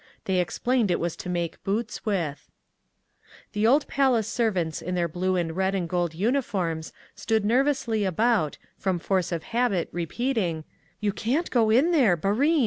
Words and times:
They 0.25 0.39
explained 0.39 0.89
it 0.89 0.99
was 0.99 1.15
to 1.17 1.29
make 1.29 1.63
boots 1.63 2.07
with…. 2.07 2.49
The 3.53 3.67
old 3.67 3.87
Palace 3.87 4.27
servants 4.27 4.81
in 4.81 4.95
their 4.95 5.07
blue 5.07 5.35
and 5.35 5.55
red 5.55 5.75
and 5.75 5.87
gold 5.87 6.15
uniforms 6.15 6.91
stood 7.13 7.45
nervously 7.45 8.03
about, 8.03 8.57
from 8.79 8.97
force 8.97 9.31
of 9.31 9.43
habit 9.53 9.89
repeating, 9.91 10.63
"You 11.01 11.13
can't 11.13 11.51
go 11.51 11.69
in 11.69 11.91
there, 11.91 12.17
_barin! 12.17 12.59